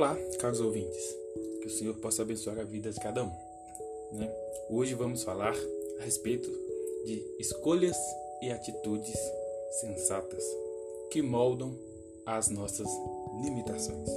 [0.00, 1.14] Olá, caros ouvintes.
[1.60, 3.30] Que o Senhor possa abençoar a vida de cada um.
[4.12, 4.32] Né?
[4.70, 5.54] Hoje vamos falar
[6.00, 6.48] a respeito
[7.04, 7.98] de escolhas
[8.40, 9.14] e atitudes
[9.78, 10.42] sensatas
[11.10, 11.76] que moldam
[12.24, 12.88] as nossas
[13.42, 14.08] limitações.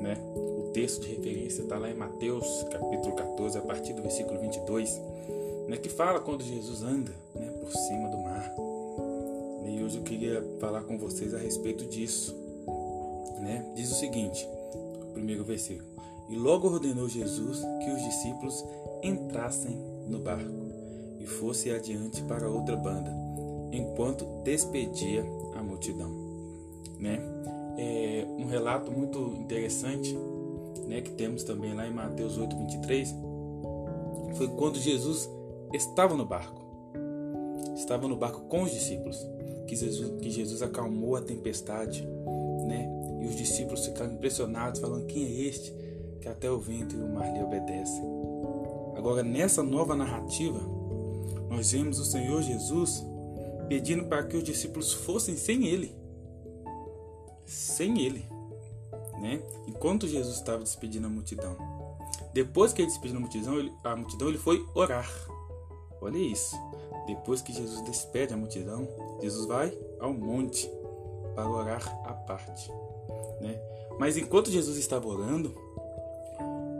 [0.00, 0.16] Né?
[0.34, 4.98] O texto de referência está lá em Mateus capítulo 14, a partir do versículo 22,
[5.68, 5.76] né?
[5.76, 7.52] que fala quando Jesus anda né?
[7.60, 8.54] por cima do mar.
[9.66, 12.34] E hoje eu queria falar com vocês a respeito disso.
[13.42, 13.70] Né?
[13.76, 14.48] Diz o seguinte:
[15.14, 15.88] primeiro versículo.
[16.28, 18.64] E logo ordenou Jesus que os discípulos
[19.02, 19.76] entrassem
[20.08, 20.50] no barco
[21.18, 23.10] e fosse adiante para outra banda,
[23.72, 26.10] enquanto despedia a multidão.
[26.98, 27.20] Né?
[27.78, 30.16] É um relato muito interessante
[30.86, 33.14] né, que temos também lá em Mateus 8, 23,
[34.34, 35.28] foi quando Jesus
[35.72, 36.62] estava no barco.
[37.74, 39.18] Estava no barco com os discípulos,
[39.66, 42.06] que Jesus, que Jesus acalmou a tempestade?
[43.24, 45.74] E os discípulos ficaram impressionados, falando: Quem é este
[46.20, 48.04] que até o vento e o mar lhe obedecem?
[48.94, 50.60] Agora, nessa nova narrativa,
[51.48, 53.02] nós vemos o Senhor Jesus
[53.66, 55.96] pedindo para que os discípulos fossem sem ele.
[57.46, 58.26] Sem ele.
[59.18, 59.42] Né?
[59.66, 61.56] Enquanto Jesus estava despedindo a multidão.
[62.34, 65.10] Depois que ele despediu a multidão, ele, a multidão, ele foi orar.
[65.98, 66.54] Olha isso.
[67.06, 68.86] Depois que Jesus despede a multidão,
[69.22, 70.70] Jesus vai ao monte
[71.34, 72.70] para orar à parte.
[73.40, 73.58] Né?
[73.98, 75.54] Mas enquanto Jesus estava orando,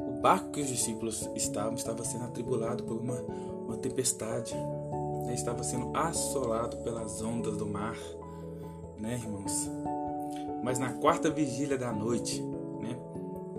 [0.09, 3.21] o barco que os discípulos estavam estava sendo atribulado por uma,
[3.67, 4.55] uma tempestade,
[5.27, 5.35] né?
[5.35, 7.97] estava sendo assolado pelas ondas do mar,
[8.99, 9.71] né, irmãos?
[10.63, 12.43] Mas na quarta vigília da noite,
[12.81, 12.97] né,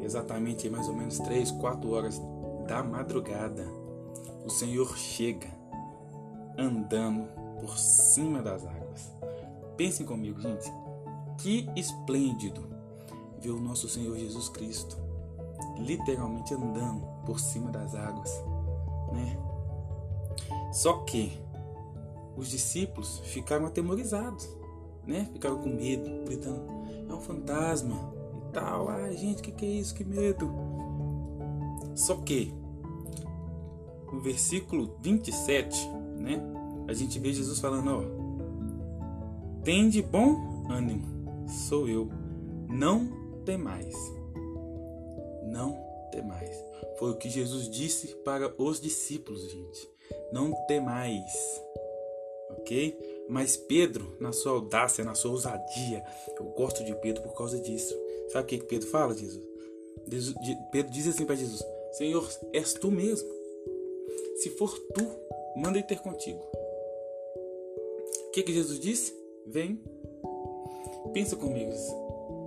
[0.01, 2.19] exatamente mais ou menos três, quatro horas
[2.67, 3.65] da madrugada,
[4.43, 5.47] o Senhor chega
[6.57, 7.27] andando
[7.59, 9.13] por cima das águas.
[9.77, 10.71] Pensem comigo, gente.
[11.37, 12.74] Que esplêndido
[13.49, 14.97] o nosso Senhor Jesus Cristo
[15.77, 18.31] literalmente andando por cima das águas,
[19.11, 19.37] né?
[20.71, 21.37] Só que
[22.35, 24.47] os discípulos ficaram atemorizados,
[25.05, 25.29] né?
[25.33, 26.61] Ficaram com medo, gritando:
[27.09, 27.95] "É um fantasma!"
[28.49, 28.89] e tal.
[28.89, 29.95] Ai, gente, que que é isso?
[29.95, 30.49] Que medo!
[31.95, 32.53] Só que
[34.11, 36.41] no versículo 27, né?
[36.87, 42.09] A gente vê Jesus falando, ó: "Tende bom ânimo, sou eu,
[42.67, 43.95] não temais.
[45.43, 45.77] Não
[46.11, 46.63] temais.
[46.97, 49.89] Foi o que Jesus disse para os discípulos, gente.
[50.31, 51.61] Não temais.
[52.49, 53.25] Ok?
[53.29, 56.03] Mas Pedro, na sua audácia, na sua ousadia,
[56.39, 57.95] eu gosto de Pedro por causa disso.
[58.29, 59.43] Sabe o que Pedro fala, Jesus?
[60.71, 61.63] Pedro diz assim para Jesus:
[61.93, 63.27] Senhor, és tu mesmo.
[64.37, 65.07] Se for tu,
[65.55, 66.39] manda ter contigo.
[68.27, 69.13] O que, que Jesus disse?
[69.47, 69.81] Vem.
[71.13, 71.71] Pensa comigo,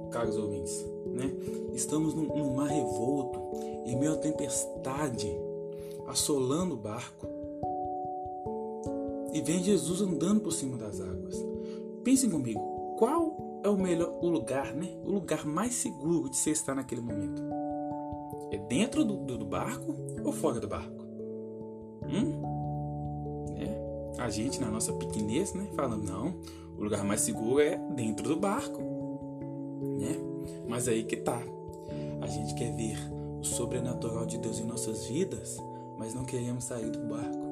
[0.08, 1.30] caros ouvintes, né?
[1.72, 3.40] Estamos num, num mar revolto,
[3.86, 5.30] em meio à tempestade,
[6.06, 7.26] assolando o barco.
[9.32, 11.36] E vem Jesus andando por cima das águas.
[12.02, 12.60] Pensem comigo,
[12.98, 14.88] qual é o melhor o lugar, né?
[15.04, 17.42] O lugar mais seguro de você estar naquele momento?
[18.50, 19.94] É dentro do, do, do barco
[20.24, 21.04] ou fora do barco?
[22.04, 22.42] Hum?
[23.56, 24.22] É.
[24.22, 25.68] A gente, na nossa pequenez, né?
[25.76, 26.34] Fala, não,
[26.76, 28.97] o lugar mais seguro é dentro do barco?
[30.78, 31.42] Mas aí que tá.
[32.20, 32.96] A gente quer ver
[33.40, 35.56] o sobrenatural de Deus em nossas vidas,
[35.98, 37.48] mas não queremos sair do barco.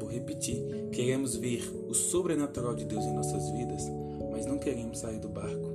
[0.00, 0.88] Vou repetir.
[0.90, 3.84] Queremos ver o sobrenatural de Deus em nossas vidas,
[4.30, 5.68] mas não queremos sair do barco.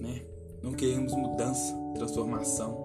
[0.00, 0.22] Né?
[0.60, 2.76] Não queremos mudança, transformação.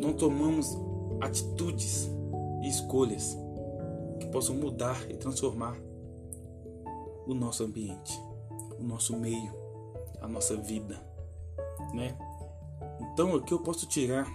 [0.00, 0.78] Não tomamos
[1.20, 2.08] atitudes
[2.62, 3.36] e escolhas
[4.20, 5.76] que possam mudar e transformar
[7.26, 8.16] o nosso ambiente,
[8.78, 9.59] o nosso meio,
[10.20, 11.00] a nossa vida,
[11.92, 12.16] né?
[13.00, 14.26] Então, aqui eu posso tirar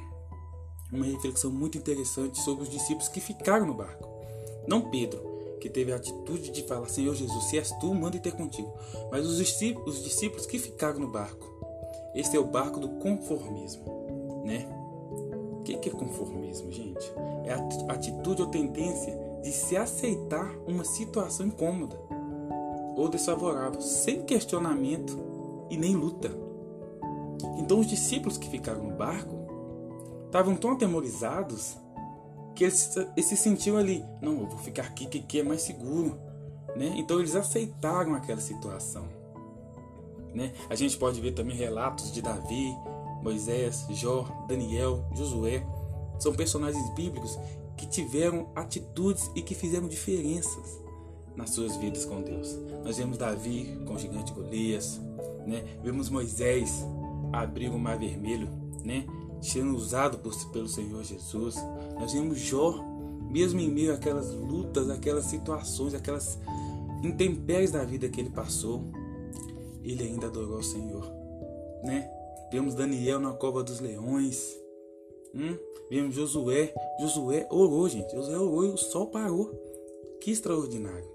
[0.92, 4.08] uma reflexão muito interessante sobre os discípulos que ficaram no barco.
[4.68, 5.20] Não Pedro,
[5.60, 8.72] que teve a atitude de falar: Senhor Jesus, se és tu, manda ter contigo.
[9.12, 11.54] Mas os discípulos, os discípulos que ficaram no barco.
[12.14, 14.68] Esse é o barco do conformismo, né?
[15.60, 17.12] O que é conformismo, gente?
[17.44, 22.00] É a atitude ou tendência de se aceitar uma situação incômoda
[22.96, 25.35] ou desfavorável, sem questionamento
[25.70, 26.32] e nem luta.
[27.58, 29.36] Então os discípulos que ficaram no barco
[30.26, 31.78] estavam tão atemorizados
[32.56, 35.62] que eles, eles, se sentiam ali, não, eu vou ficar aqui que aqui é mais
[35.62, 36.18] seguro,
[36.76, 36.94] né?
[36.98, 39.08] Então eles aceitaram aquela situação,
[40.34, 40.54] né?
[40.70, 42.74] A gente pode ver também relatos de Davi,
[43.22, 45.66] Moisés, Jó, Daniel, Josué,
[46.18, 47.38] são personagens bíblicos
[47.76, 50.85] que tiveram atitudes e que fizeram diferenças
[51.36, 52.58] nas suas vidas com Deus.
[52.84, 55.00] Nós vemos Davi com o gigante Golias,
[55.46, 55.64] né?
[55.84, 56.84] Vemos Moisés
[57.32, 58.50] abrir o mar vermelho,
[58.84, 59.06] né?
[59.42, 61.56] Sendo usado por, pelo Senhor Jesus.
[62.00, 62.84] Nós vemos Jó,
[63.30, 66.40] mesmo em meio àquelas lutas, aquelas situações, aquelas
[67.04, 68.84] intempéries da vida que ele passou,
[69.84, 71.06] ele ainda adorou o Senhor,
[71.84, 72.10] né?
[72.52, 74.56] Vemos Daniel na cova dos leões,
[75.34, 75.58] hum?
[75.90, 79.52] vemos Josué, Josué orou, gente, Josué orou e o sol parou,
[80.22, 81.15] que extraordinário.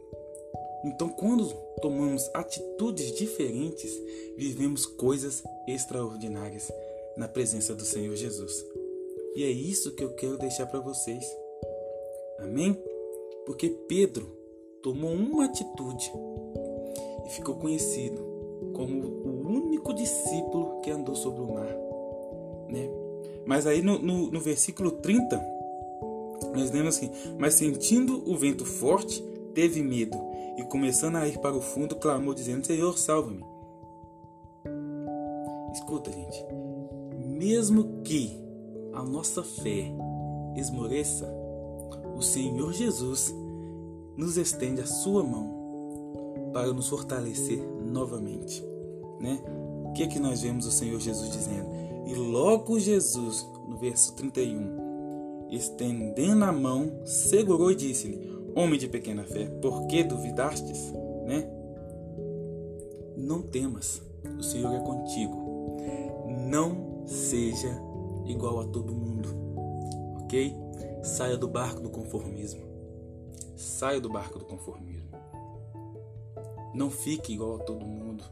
[0.85, 1.47] Então, quando
[1.83, 3.93] tomamos atitudes diferentes,
[4.37, 6.71] vivemos coisas extraordinárias
[7.17, 8.65] na presença do Senhor Jesus.
[9.37, 11.25] E é isso que eu quero deixar para vocês.
[12.39, 12.77] Amém?
[13.45, 14.27] Porque Pedro
[14.83, 16.11] tomou uma atitude
[17.27, 18.25] e ficou conhecido
[18.75, 21.69] como o único discípulo que andou sobre o mar.
[22.69, 22.89] Né?
[23.45, 25.37] Mas aí no, no, no versículo 30,
[26.55, 29.23] nós lemos assim: Mas sentindo o vento forte,
[29.55, 30.30] teve medo
[30.61, 33.43] e, começando a ir para o fundo, clamou, dizendo: Senhor, salva-me.
[35.73, 36.45] Escuta, gente.
[37.27, 38.39] Mesmo que
[38.93, 39.91] a nossa fé
[40.55, 41.27] esmoreça,
[42.17, 43.35] o Senhor Jesus
[44.17, 45.59] nos estende a sua mão
[46.53, 48.63] para nos fortalecer novamente,
[49.19, 49.41] né?
[49.87, 51.69] O que é que nós vemos o Senhor Jesus dizendo?
[52.07, 59.25] E logo Jesus, no verso 31, estendendo a mão, segurou e disse-lhe: Homem de pequena
[59.25, 60.93] fé, por que duvidastes?
[61.25, 61.49] Né?
[63.17, 64.03] Não temas,
[64.39, 65.79] o Senhor é contigo.
[66.49, 67.81] Não seja
[68.25, 69.29] igual a todo mundo,
[70.23, 70.57] ok?
[71.03, 72.63] Saia do barco do conformismo.
[73.57, 75.11] Saia do barco do conformismo.
[76.75, 78.25] Não fique igual a todo mundo.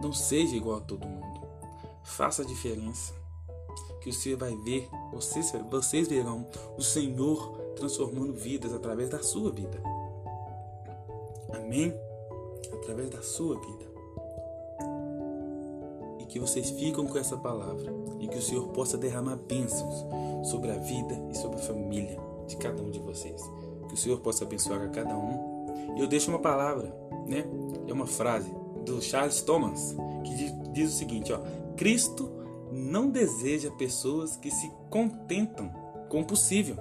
[0.00, 1.40] Não seja igual a todo mundo.
[2.04, 3.12] Faça a diferença.
[4.00, 6.46] Que você vai ver, vocês, vocês verão
[6.76, 9.80] o Senhor transformando vidas através da sua vida.
[11.54, 11.94] Amém?
[12.72, 13.84] Através da sua vida.
[16.18, 20.04] E que vocês ficam com essa palavra e que o Senhor possa derramar bênçãos
[20.48, 22.18] sobre a vida e sobre a família
[22.48, 23.40] de cada um de vocês.
[23.88, 25.94] Que o Senhor possa abençoar a cada um.
[25.96, 26.92] E eu deixo uma palavra,
[27.26, 27.44] né?
[27.86, 28.52] É uma frase
[28.84, 29.94] do Charles Thomas
[30.24, 31.40] que diz o seguinte, ó:
[31.76, 32.30] Cristo
[32.72, 35.70] não deseja pessoas que se contentam
[36.08, 36.76] com o possível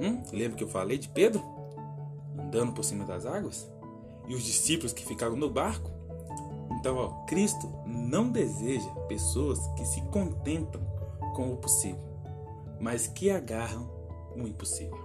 [0.00, 0.22] Hum?
[0.32, 1.42] Lembra que eu falei de Pedro?
[2.38, 3.68] Andando por cima das águas?
[4.26, 5.90] E os discípulos que ficaram no barco?
[6.78, 10.80] Então, ó, Cristo não deseja pessoas que se contentam
[11.34, 12.00] com o possível,
[12.80, 13.90] mas que agarram
[14.36, 14.98] o impossível.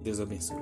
[0.00, 0.56] Deus abençoe.